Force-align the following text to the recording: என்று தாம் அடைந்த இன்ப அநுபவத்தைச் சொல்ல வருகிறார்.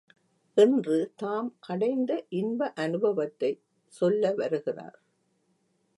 என்று 0.57 1.13
தாம் 1.15 1.57
அடைந்த 1.59 2.25
இன்ப 2.29 2.73
அநுபவத்தைச் 2.75 3.61
சொல்ல 3.93 4.33
வருகிறார். 4.33 4.97